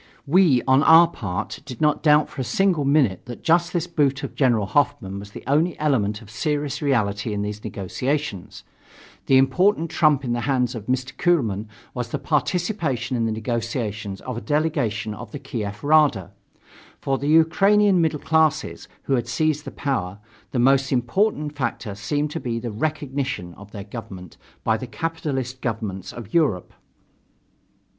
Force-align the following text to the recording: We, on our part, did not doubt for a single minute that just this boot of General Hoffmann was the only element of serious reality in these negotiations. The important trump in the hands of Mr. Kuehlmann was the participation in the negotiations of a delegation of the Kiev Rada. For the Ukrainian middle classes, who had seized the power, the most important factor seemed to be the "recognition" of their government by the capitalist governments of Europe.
We, 0.25 0.63
on 0.67 0.81
our 0.81 1.07
part, 1.07 1.59
did 1.63 1.79
not 1.79 2.01
doubt 2.01 2.27
for 2.27 2.41
a 2.41 2.43
single 2.43 2.85
minute 2.85 3.25
that 3.25 3.43
just 3.43 3.71
this 3.71 3.85
boot 3.85 4.23
of 4.23 4.33
General 4.33 4.65
Hoffmann 4.65 5.19
was 5.19 5.29
the 5.29 5.43
only 5.45 5.77
element 5.77 6.23
of 6.23 6.31
serious 6.31 6.81
reality 6.81 7.33
in 7.33 7.43
these 7.43 7.63
negotiations. 7.63 8.63
The 9.27 9.37
important 9.37 9.91
trump 9.91 10.25
in 10.25 10.33
the 10.33 10.39
hands 10.49 10.73
of 10.73 10.87
Mr. 10.87 11.15
Kuehlmann 11.15 11.67
was 11.93 12.09
the 12.09 12.17
participation 12.17 13.15
in 13.15 13.27
the 13.27 13.31
negotiations 13.31 14.21
of 14.21 14.37
a 14.37 14.41
delegation 14.41 15.13
of 15.13 15.31
the 15.31 15.37
Kiev 15.37 15.83
Rada. 15.83 16.31
For 16.99 17.19
the 17.19 17.27
Ukrainian 17.27 18.01
middle 18.01 18.17
classes, 18.19 18.87
who 19.03 19.13
had 19.13 19.27
seized 19.27 19.65
the 19.65 19.69
power, 19.69 20.17
the 20.49 20.57
most 20.57 20.91
important 20.91 21.55
factor 21.55 21.93
seemed 21.93 22.31
to 22.31 22.39
be 22.39 22.57
the 22.57 22.71
"recognition" 22.71 23.53
of 23.53 23.69
their 23.69 23.83
government 23.83 24.37
by 24.63 24.77
the 24.77 24.87
capitalist 24.87 25.61
governments 25.61 26.11
of 26.11 26.33
Europe. 26.33 26.73